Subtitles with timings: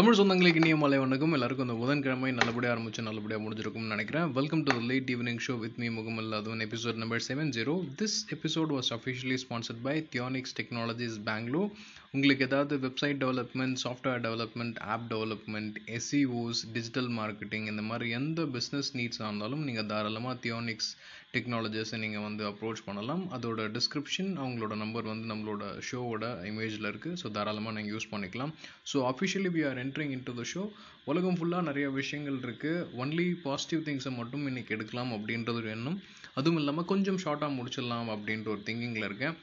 [0.00, 1.32] தமிழ் சொந்தங்களுக்கு இனிய மலை வணக்கம்.
[1.32, 4.28] எல்லாருக்கும் அந்த புதன்கிழமை நல்லபடியாக ஆரம்பிச்சு நல்லபடியாக முடிஞ்சிருக்கும்னு நினைக்கிறேன்.
[4.32, 8.16] Welcome to the late evening show with me முகமல் அதுவன் episode number seven zero this
[8.34, 11.70] episode was officially sponsored by தியானிக்ஸ் technologies Bangalore
[12.16, 18.90] உங்களுக்கு ஏதாவது website development software development app development SEOs digital marketing இந்த மாதிரி எந்த பிஸ்னஸ்
[18.98, 20.88] நீட்ஸாக இருந்தாலும் நீங்கள் தாராளமாக தியோனிக்ஸ்
[21.34, 23.22] டெக்னாலஜிஸை நீங்கள் வந்து அப்ரோச் பண்ணலாம்.
[23.36, 28.52] அதோட டிஸ்கிரிப்ஷன் அவங்களோட நம்பர் வந்து நம்மளோட ஷோவோட இமேஜில் இருக்குது ஸோ தாராளமாக நீங்கள் யூஸ் பண்ணிக்கலாம்.
[28.92, 30.64] So officially we are entering into the show
[31.12, 36.00] உலகம் ஃபுல்லாக நிறைய விஷயங்கள் இருக்குது ஒன்லி பாசிட்டிவ் திங்ஸை மட்டும் இன்றைக்கி எடுக்கலாம் அப்படின்றது ஒரு எண்ணம்.
[36.40, 39.36] அதுவும் இல்லாமல் கொஞ்சம் ஷார்ட்டாக முடிச்சிடலாம் அப்படின்ற ஒரு திங்கிங்கில் இருக்கேன்.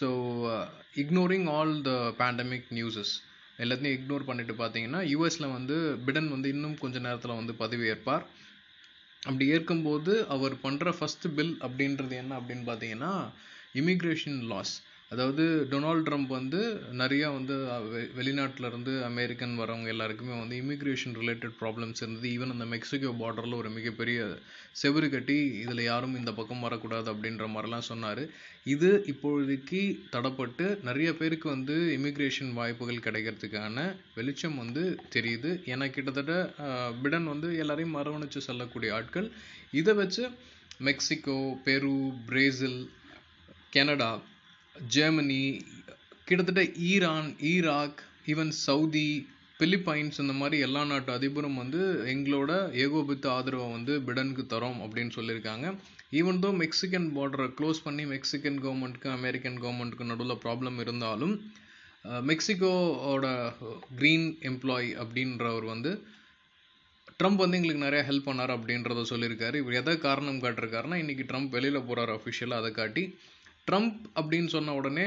[0.00, 0.08] So
[0.94, 3.12] ignoring all the pandemic newses
[3.58, 5.76] எல்லாத்தையும் இக்னோர் பண்ணிட்டு பார்த்தீங்கன்னா யூஎஸில் வந்து
[6.06, 8.24] பிடன் வந்து இன்னும் கொஞ்ச நேரத்தில் வந்து பதவி ஏற்பார்.
[9.22, 13.12] அப்படி ஏற்கும்போது அவர் பண்ணுற ஃபஸ்ட்டு பில் அப்படின்றது என்ன அப்படின்னு பார்த்தீங்கன்னா
[13.74, 14.74] இமிக்ரேஷன் லாஸ்
[15.14, 16.60] அதாவது டொனால்ட் ட்ரம்ப் வந்து
[17.02, 17.56] நிறையா வந்து
[18.18, 22.26] வெளிநாட்டிலேருந்து இருந்து அமெரிக்கன் வரவங்க எல்லாருக்குமே வந்து இமிக்ரேஷன் ரிலேட்டட் ப்ராப்ளம்ஸ் இருந்தது.
[22.34, 24.18] ஈவன் அந்த மெக்சிகோ பார்டரில் ஒரு மிகப்பெரிய
[24.80, 28.22] செவரு கட்டி இதில் யாரும் இந்த பக்கம் வரக்கூடாது அப்படின்ற மாதிரிலாம் சொன்னார்.
[28.74, 29.82] இது இப்பொழுதைக்கு
[30.14, 33.86] தடப்பட்டு நிறைய பேருக்கு வந்து இமிக்ரேஷன் வாய்ப்புகள் கிடைக்கிறதுக்கான
[34.18, 34.84] வெளிச்சம் வந்து
[35.16, 35.52] தெரியுது.
[35.72, 36.34] ஏன்னா கிட்டத்தட்ட
[37.04, 39.30] பிடன் வந்து எல்லாரையும் மரவணைச்சு செல்லக்கூடிய ஆட்கள்.
[39.80, 40.24] இதை வச்சு
[40.88, 41.96] Mexico Peru
[42.30, 42.80] Brazil
[43.76, 44.12] Canada
[44.76, 45.42] Germany
[46.28, 48.00] கிட்டத்தட்ட Iran Iraq
[48.32, 49.08] even Saudi
[49.60, 51.80] Philippines இந்த மாதிரி எல்லா நாட்டு அதிபரும் வந்து
[52.12, 52.52] எங்களோட
[52.84, 55.66] ஏகோபித்த ஆதரவை வந்து பிடனுக்கு தரோம் அப்படின்னு சொல்லியிருக்காங்க.
[56.20, 61.34] ஈவன் தோ மெக்சிகன் பார்டரை க்ளோஸ் பண்ணி மெக்சிகன் கவர்மெண்ட்டுக்கு அமெரிக்கன் கவர்மெண்ட்டுக்கு நடுவில் ப்ராப்ளம் இருந்தாலும்
[62.30, 63.26] மெக்சிகோவோட
[63.98, 65.92] க்ரீன் எம்ப்ளாயி அப்படின்றவர் வந்து
[67.20, 69.56] ட்ரம்ப் வந்து எங்களுக்கு நிறைய ஹெல்ப் பண்ணார் அப்படின்றத சொல்லியிருக்காரு.
[69.62, 73.04] இவர் எதை காரணம் காட்டிருக்காருன்னா இன்றைக்கி ட்ரம்ப் வெளியில் போகிறார் அஃபிஷியலாக அதை காட்டி.
[73.68, 75.06] ட்ரம்ப் அப்படின்னு சொன்ன உடனே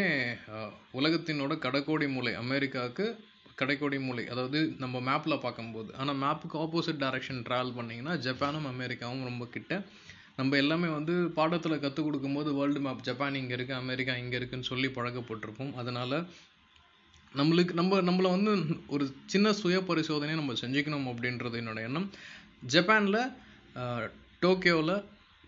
[0.99, 3.05] உலகத்தினோட கடைக்கோடி மூலை அமெரிக்காவுக்கு
[3.59, 5.89] கடைக்கோடி மூலை அதாவது நம்ம மேப்பில் பார்க்கும்போது.
[6.01, 9.73] ஆனால் மேப்புக்கு ஆப்போசிட் டைரக்ஷன் ட்ராவல் பண்ணிங்கன்னா ஜப்பானும் அமெரிக்காவும் ரொம்ப கிட்ட.
[10.39, 14.89] நம்ம எல்லாமே வந்து பாடத்தில் கற்றுக் கொடுக்கும்போது வேர்ல்டு மேப் ஜப்பான் இங்கே இருக்குது அமெரிக்கா இங்கே இருக்குன்னு சொல்லி
[14.97, 15.71] பழக்கப்பட்டிருப்போம்.
[15.81, 16.17] அதனால்
[17.39, 18.51] நம்மளுக்கு நம்ம நம்மளை வந்து
[18.95, 22.07] ஒரு சின்ன சுய பரிசோதனையை நம்ம செஞ்சுக்கணும் அப்படின்றது என்னோட எண்ணம்.
[22.75, 23.21] ஜப்பானில்
[24.43, 24.95] டோக்கியோவில்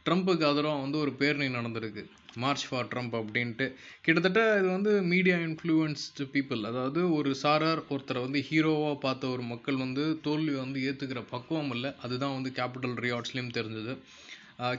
[0.06, 2.04] ட்ரம்ப்புக்கு ஆதரவாக வந்து ஒரு பேரணி நடந்திருக்கு.
[2.44, 3.66] மார்ச் ஃபார் ட்ரம்ப் அப்படின்ட்டு.
[4.06, 9.84] கிட்டத்தட்ட இது வந்து மீடியா இன்ஃப்ளூயன்ஸ்டு பீப்புள் அதாவது ஒரு சாரார் ஒருத்தரை வந்து ஹீரோவாக பார்த்த ஒரு மக்கள்
[9.86, 11.92] வந்து தோல்வி வந்து ஏற்றுக்கிற பக்குவம் இல்லை.
[12.06, 13.96] அதுதான் வந்து கேபிட்டல் ரியார்ட்ஸ்லேயும் தெரிஞ்சது.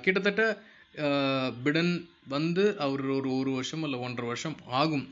[0.05, 0.43] கிட்டத்தட்ட
[1.65, 1.93] பிடன்
[2.28, 5.06] வந்து அவர் ஒரு ஒரு வருஷம் இல்லை ஒன்றரை வருஷம் ஆகும்.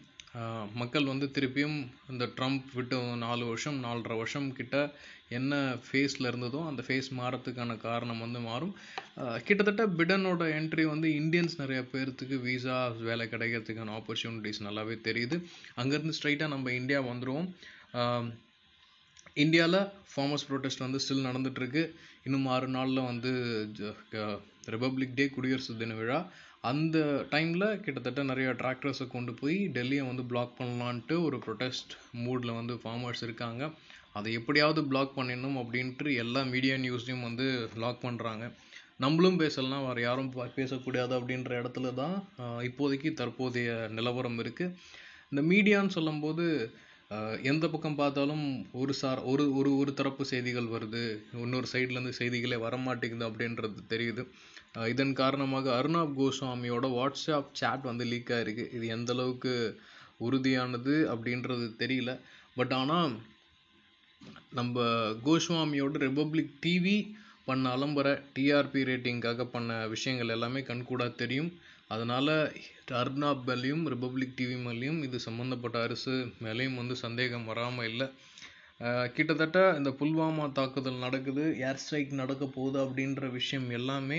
[0.80, 1.78] மக்கள் வந்து திருப்பியும்
[2.12, 4.76] இந்த ட்ரம்ப் விட்டு நாலு வருஷம் நாலரை வருஷம் கிட்ட
[5.38, 5.54] என்ன
[5.86, 8.74] ஃபேஸில் இருந்ததோ அந்த ஃபேஸ் மாறத்துக்கான காரணம் வந்து மாறும்.
[9.46, 12.78] கிட்டத்தட்ட பிடனோட என்ட்ரி வந்து இந்தியன்ஸ் நிறைய பேர்த்துக்கு விசா
[13.08, 15.38] வேலை கிடைக்கிறதுக்கான ஆப்பர்ச்சுனிட்டிஸ் நல்லாவே தெரியுது.
[15.82, 17.48] அங்கேருந்து ஸ்ட்ரைட்டாக நம்ம இந்தியா வந்துடுவோம்
[19.44, 19.80] இந்தியாவில்
[20.12, 21.82] ஃபார்மர்ஸ் ப்ரொட்டஸ்ட் வந்து ஸ்டில் நடந்துகிட்ருக்கு
[22.26, 23.30] இன்னும் ஆறு நாளில் வந்து
[24.74, 26.18] ரிபப்ளிக் டே குடியரசு தின விழா.
[26.64, 26.98] அந்த
[27.30, 31.92] டைமில் கிட்டத்தட்ட நிறைய டிராக்டர்ஸை கொண்டு போய் டெல்லியை வந்து பிளாக் பண்ணலான்ட்டு ஒரு ப்ரொடெஸ்ட்
[32.24, 33.62] மூடில் வந்து ஃபார்மர்ஸ் இருக்காங்க.
[34.12, 37.46] அதை எப்படியாவது பிளாக் பண்ணிடணும் அப்படின்ட்டு எல்லா மீடியா நியூஸ்லையும் வந்து
[37.76, 38.44] லாக் பண்ணுறாங்க
[38.96, 42.14] நம்மளும் பேசலாம் வேறு யாரும் பா- பேசக்கூடாது அப்படின்ற இடத்துல தான்
[42.60, 44.74] இப்போதைக்கு தற்போதைய நிலவரம் இருக்குது
[45.30, 46.44] இந்த மீடியான்னு சொல்லும்போது
[47.42, 51.04] எந்த பக்கம் பார்த்தாலும் ஒரு சார் ஒரு ஒரு ஒரு தரப்பு செய்திகள் வருது.
[51.34, 54.22] இன்னொரு சைட்லேருந்து செய்திகளே வரமாட்டேங்குது அப்படின்றது தெரியுது.
[54.92, 59.52] இதன் காரணமாக அர்ணாப் கோஸ்வாமியோட வாட்ஸ்அப் சேட் வந்து லீக் ஆகிருக்கு இது எந்த அளவுக்கு
[60.26, 62.12] உறுதியானது அப்படின்றது தெரியல.
[62.58, 63.12] பட் ஆனால்
[64.58, 64.84] நம்ம
[65.26, 66.96] கோஸ்வாமியோட ரிபப்ளிக் டிவி
[67.48, 71.50] பண்ண அலம்பர டிஆர்பி ரேட்டிங்காக பண்ண விஷயங்கள் எல்லாமே கண்கூடாக தெரியும்.
[71.94, 72.32] அதனால்
[73.02, 76.14] அர்னாப் மேலேயும் ரிபப்ளிக் டிவி மேலேயும் இது சம்மந்தப்பட்ட அரசு
[76.46, 78.06] மேலேயும் வந்து சந்தேகம் வராமல் இல்லை.
[79.16, 84.18] கிட்டத்தட்ட இந்த புல்வாமா தாக்குதல் நடக்குது ஏர் ஸ்ட்ரைக் நடக்க போகுது அப்படின்ற விஷயம் எல்லாமே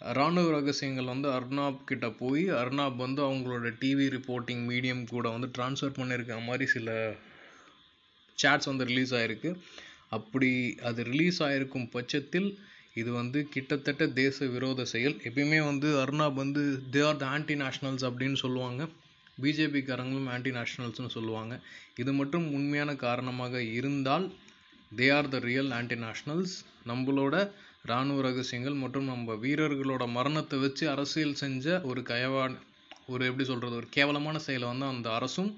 [0.00, 5.96] ராணுவ ரகசியங்கள் வந்து அர்னாப் கிட்ட போய் அர்னாப் வந்து அவங்களோட டிவி ரிப்போர்ட்டிங் மீடியம் கூட வந்து ட்ரான்ஸ்ஃபர்
[5.98, 6.90] பண்ணியிருக்க மாதிரி சில
[8.38, 9.50] சேட்ஸ் வந்து ரிலீஸ் ஆகிருக்கு
[10.08, 10.50] அப்படி
[10.80, 12.48] அது ரிலீஸ் ஆகிருக்கும் பட்சத்தில்
[12.94, 15.16] இது வந்து கிட்டத்தட்ட தேச விரோத செயல்.
[15.28, 16.62] எப்பயுமே வந்து அர்னாப் வந்து
[16.94, 18.82] they are the anti nationals அப்படின்னு சொல்லுவாங்க.
[19.42, 21.54] பிஜேபிக்காரங்களும் ஆன்டி நேஷ்னல்ஸ்னு சொல்லுவாங்க.
[22.02, 24.26] இது மட்டும் உண்மையான காரணமாக இருந்தால்
[24.92, 26.54] they are the real anti nationals
[26.86, 27.34] நம்மளோட
[27.88, 32.56] இராணுவ ரகசியங்கள் மற்றும் நம்ம வீரர்களோட மரணத்தை வச்சு அரசியல் செஞ்ச ஒரு கயவான்
[33.12, 35.50] ஒரு எப்படி சொல்கிறது ஒரு கேவலமான செயலை வந்து அந்த அரசும்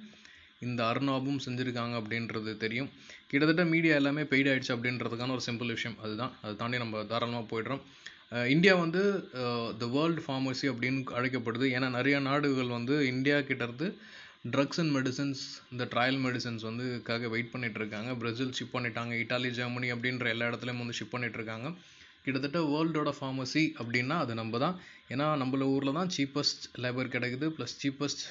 [0.67, 2.88] இந்த அருணாபும் செஞ்சுருக்காங்க அப்படின்றது தெரியும்.
[3.31, 6.32] கிட்டத்தட்ட மீடியா எல்லாமே பெய்ட் ஆயிடுச்சு அப்படின்றதுக்கான ஒரு சிம்பிள் விஷயம் அதுதான்.
[6.43, 7.82] அதை தாண்டி நம்ம தாராளமாக போயிடுறோம்.
[8.55, 9.03] இந்தியா வந்து
[9.83, 11.69] த வேர்ல்டு ஃபார்மசி அப்படின்னு அழைக்கப்படுது.
[11.76, 13.88] ஏன்னா நிறைய நாடுகள் வந்து இந்தியா கிட்டேருந்து
[14.55, 15.41] ட்ரக்ஸ் அண்ட் மெடிசன்ஸ்
[15.73, 16.85] இந்த ட்ரையல் மெடிசன்ஸ் வந்து
[17.35, 18.12] வெயிட் பண்ணிகிட்ருக்காங்க இருக்காங்க.
[18.21, 21.69] பிரேசில் ஷிப் பண்ணிட்டாங்க இட்டாலி ஜெர்மனி அப்படின்ற எல்லா இடத்துலையும் வந்து ஷிப் பண்ணிகிட்ருக்காங்க இருக்காங்க.
[22.25, 24.77] கிட்டத்தட்ட வேர்ல்டோட ஃபார்மசி அப்படின்னா அது நம்ம தான்
[25.13, 28.25] ஏன்னா நம்மள ஊரில் தான் சீப்பஸ்ட் லேபர் கிடைக்குது ப்ளஸ் சீப்பஸ்ட்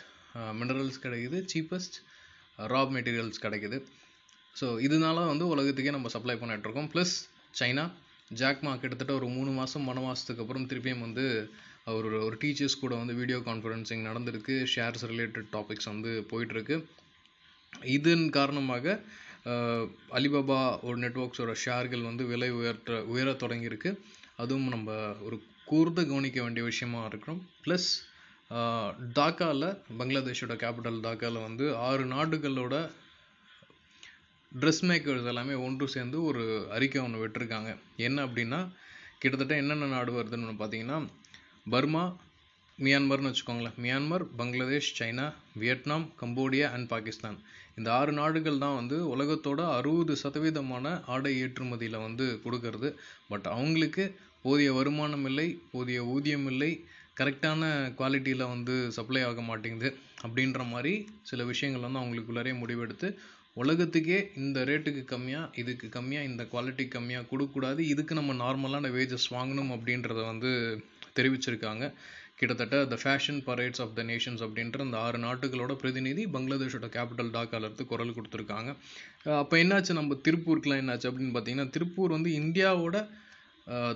[0.60, 1.98] மினரல்ஸ் கிடைக்குது சீப்பஸ்ட்
[2.74, 3.78] ரா மெட்டீரியல்ஸ் கிடைக்குது.
[4.56, 7.16] ஸோ இதனால வந்து உலகத்துக்கே நம்ம சப்ளை பண்ணிகிட்ருக்கோம் ப்ளஸ்
[7.60, 7.86] சைனா
[8.40, 11.26] ஜாக்மா கிட்டத்தட்ட ஒரு மூணு மாதம் மன மாதத்துக்கு அப்புறம் திருப்பியும் வந்து
[11.90, 14.56] அவர் ஒரு ஒரு டீச்சர்ஸ் கூட வந்து வீடியோ கான்ஃபரன்சிங் நடந்திருக்கு.
[14.74, 16.76] ஷேர்ஸ் ரிலேட்டட் டாபிக்ஸ் வந்து போயிட்டுருக்கு
[17.96, 18.96] இதன் காரணமாக
[20.18, 23.92] அலிபாபா ஒரு நெட்ஒர்க்ஸோட ஷேர்கள் வந்து விலை உயர்த்த உயர தொடங்கியிருக்கு.
[24.42, 24.90] அதுவும் நம்ம
[25.28, 25.38] ஒரு
[25.69, 27.90] கூர்ந்து கவனிக்க வேண்டிய விஷயமா இருக்கிறோம் ப்ளஸ்
[29.18, 29.68] டாக்காவில்
[30.00, 32.75] பங்களாதேஷோட கேபிட்டல் டாக்காவில் வந்து ஆறு நாடுகளோட
[34.51, 36.44] ட்ரெஸ் மேக்கர்ஸ் எல்லாமே ஒன்று சேர்ந்து ஒரு
[36.75, 37.72] அறிக்கை ஒன்று விட்டுருக்காங்க.
[38.07, 38.60] என்ன அப்படின்னா
[39.22, 40.98] கிட்டத்தட்ட என்னென்ன நாடு வருதுன்னு பார்த்தீங்கன்னா
[41.69, 42.04] பர்மா
[42.84, 43.78] மியான்மர்னு வச்சுக்கோங்களேன்.
[43.84, 45.26] Myanmar Bangladesh China
[45.62, 47.38] Vietnam Cambodia and Pakistan.
[47.78, 52.90] இந்த ஆறு நாடுகள் தான் வந்து உலகத்தோட அறுபது சதவீதமான ஆடை ஏற்றுமதியில் வந்து கொடுக்கறது.
[53.31, 54.06] பட் அவங்களுக்கு
[54.46, 56.72] போதிய வருமானம் இல்லை போதிய ஊதியம் இல்லை
[57.20, 57.62] கரெக்டான
[58.00, 59.90] குவாலிட்டியில் வந்து சப்ளை ஆக மாட்டேங்குது
[60.26, 60.94] அப்படின்ற மாதிரி
[61.30, 63.10] சில விஷயங்கள் வந்து அவங்களுக்குள்ளாரே முடிவெடுத்து
[63.62, 67.81] உலகத்துக்கே இந்த ரேட்டுக்கு கம்மியாக இதுக்கு கம்மியாக இந்த குவாலிட்டி கம்மியாக கொடுக்கக்கூடாது.
[67.94, 70.52] இதுக்கு நம்ம நார்மலான வேஜஸ் வாங்கணும் அப்படின்றத வந்து
[71.18, 71.86] தெரிவிச்சிருக்காங்க.
[72.40, 77.86] கிட்டத்தட்ட the fashion parades of the nations அப்படின்ற அந்த ஆறு நாட்டுகளோட பிரதிநிதி பங்களாதேஷோட கேபிட்டல் டாக்காலருக்கு
[77.92, 78.70] குரல் கொடுத்துருக்காங்க.
[79.42, 79.98] அப்போ என்னாச்சு?
[80.00, 82.98] நம்ம திருப்பூருக்குலாம் என்னாச்சு அப்படின்னு பார்த்தீங்கன்னா திருப்பூர் வந்து இந்தியாவோட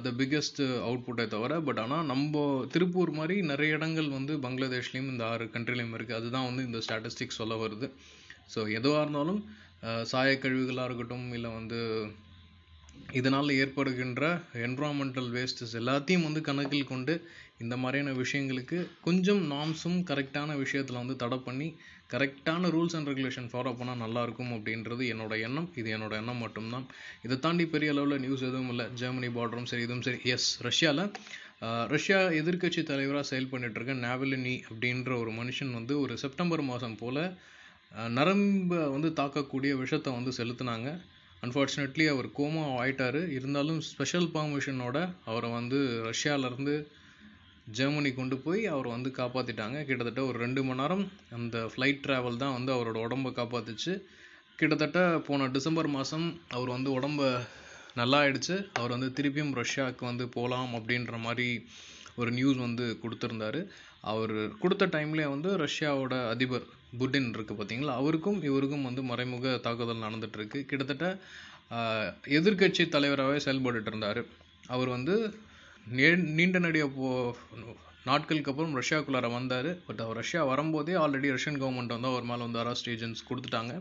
[0.05, 2.41] த பிக்கெஸ்ட் அவுட்புட்டை தவிர பட் ஆனால் நம்ம
[2.73, 7.55] திருப்பூர் மாதிரி நிறைய இடங்கள் வந்து பங்களாதேஷ்லேயும் இந்த ஆறு கண்ட்ரிலையும் இருக்குது அதுதான் வந்து இந்த ஸ்டாட்டிஸ்டிக்ஸ் சொல்ல
[7.63, 7.87] வருது.
[8.53, 9.41] ஸோ எதுவாக இருந்தாலும்
[10.11, 11.79] சாயக்கழிவுகளாக இருக்கட்டும் இல்லை வந்து
[13.19, 14.21] இதனால் ஏற்படுகின்ற
[14.67, 17.13] என்வரான்மெண்டல் வேஸ்டஸ் எல்லாத்தையும் வந்து கணக்கில் கொண்டு
[17.63, 21.67] இந்த மாதிரியான விஷயங்களுக்கு கொஞ்சம் நாம்ஸும் கரெக்டான விஷயத்தில் வந்து தடை பண்ணி
[22.13, 25.69] கரெக்டான ரூல்ஸ் அண்ட் ரெகுலேஷன் ஃபாலோ பண்ணால் நல்லாயிருக்கும் அப்படின்றது என்னோட எண்ணம்.
[25.79, 26.85] இது என்னோட எண்ணம் மட்டும்தான்.
[27.25, 28.85] இதை தாண்டி பெரிய அளவில் நியூஸ் எதுவும் இல்லை.
[29.01, 30.19] ஜெர்மனி பார்டரும் சரி இதுவும் சரி.
[30.33, 31.03] எஸ் ரஷ்யாவில்
[31.95, 37.23] ரஷ்யா எதிர்க்கட்சி தலைவராக செயல் பண்ணிட்டு இருக்க நாவலினி அப்படின்ற ஒரு மனுஷன் வந்து ஒரு செப்டம்பர் மாதம் போல்
[38.17, 40.89] நரம்பை வந்து தாக்கக்கூடிய விஷத்தை வந்து செலுத்தினாங்க.
[41.45, 43.21] அன்ஃபார்ச்சுனேட்லி அவர் கோமா ஆயிட்டார்.
[43.37, 44.97] இருந்தாலும் ஸ்பெஷல் பர்மிஷனோட
[45.29, 45.79] அவரை வந்து
[46.09, 46.75] ரஷ்யாவிலேருந்து
[47.77, 51.03] ஜெர்மனி கொண்டு போய் அவர் வந்து காப்பாற்றிட்டாங்க கிட்டத்தட்ட ஒரு ரெண்டு மணி நேரம்
[51.37, 53.93] அந்த ஃப்ளைட் ட்ராவல் தான் வந்து அவரோட உடம்பை காப்பாற்றுச்சு
[54.59, 57.21] கிட்டத்தட்ட போன டிசம்பர் மாதம் அவர் வந்து உடம்ப
[57.99, 58.55] நல்லா ஆயிடுச்சு.
[58.77, 61.47] அவர் வந்து திருப்பியும் ரஷ்யாவுக்கு வந்து போகலாம் அப்படின்ற மாதிரி
[62.19, 63.61] ஒரு நியூஸ் வந்து கொடுத்துருந்தாரு.
[64.11, 66.65] அவர் கொடுத்த டைம்லேயே வந்து ரஷ்யாவோட அதிபர்
[66.99, 71.07] புட்டின் இருக்குது பார்த்தீங்களா அவருக்கும் இவருக்கும் வந்து மறைமுக தாக்குதல் நடந்துகிட்ருக்கு கிட்டத்தட்ட
[72.37, 74.21] எதிர்கட்சி தலைவராகவே செயல்பட்டு இருந்தார்
[74.75, 75.15] அவர் வந்து
[75.97, 76.03] நீ
[76.39, 77.07] நீண்ட நடிக போ
[78.09, 79.69] நாட்களுக்கு அப்புறம் ரஷ்யாவுக்குள்ளார வந்தார்.
[79.85, 83.73] பட் அவர் ரஷ்யா வரும்போதே ஆல்ரெடி ரஷ்யன் கவர்மெண்ட் வந்து அவர் மேலே வந்து அரெஸ்ட் ஏஜென்ட்ஸ் கொடுத்துட்டாங்க.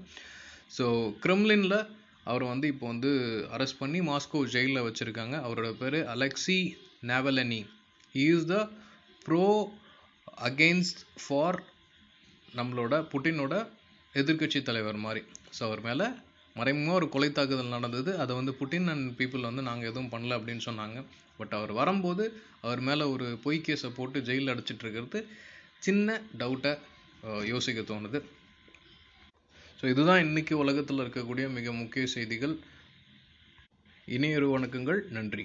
[0.76, 0.84] ஸோ
[1.24, 1.76] கிரெம்லினில்
[2.30, 3.10] அவர் வந்து இப்போ வந்து
[3.54, 5.36] அரெஸ்ட் பண்ணி மாஸ்கோ ஜெயிலில் வச்சுருக்காங்க.
[5.46, 6.58] அவரோட பேர் Alexei
[7.10, 7.60] Navalny.
[8.14, 8.56] Is the
[9.26, 9.46] bro
[10.50, 11.58] against for
[12.58, 13.54] நம்மளோட புட்டினோட
[14.20, 15.22] எதிர்கட்சி தலைவர் மாதிரி.
[15.56, 16.06] ஸோ அவர் மேலே
[16.58, 18.10] மறைமுகமாக ஒரு கொலை தாக்குதல் நடந்தது.
[18.22, 20.98] அதை வந்து புட்டின் அண்ட் பீப்புள் வந்து நாங்கள் எதுவும் பண்ணல அப்படின்னு சொன்னாங்க.
[21.38, 22.24] பட் அவர் வரும்போது
[22.64, 25.20] அவர் மேலே ஒரு பொய் கேஸை போட்டு ஜெயிலில் அடைச்சிட்டு இருக்கிறது
[25.86, 26.72] சின்ன டவுட்டை
[27.52, 28.20] யோசிக்க தோணுது.
[29.78, 32.54] ஸோ இதுதான் இன்னைக்கு உலகத்தில் இருக்கக்கூடிய மிக முக்கிய செய்திகள்.
[34.16, 35.00] இனியொரு வணக்கங்கள்.
[35.16, 35.44] நன்றி.